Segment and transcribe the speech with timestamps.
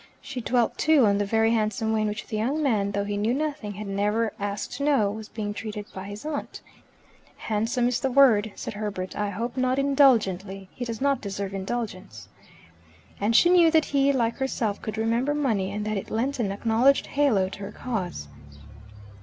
[0.19, 3.17] She dealt, too, on the very handsome way in which the young man, "though he
[3.17, 6.61] knew nothing, had never asked to know," was being treated by his aunt.
[7.37, 9.15] "'Handsome' is the word," said Herbert.
[9.15, 10.69] "I hope not indulgently.
[10.73, 12.29] He does not deserve indulgence."
[13.19, 16.51] And she knew that he, like herself, could remember money, and that it lent an
[16.51, 18.27] acknowledged halo to her cause.